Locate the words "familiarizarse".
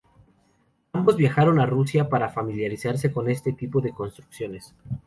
2.29-3.11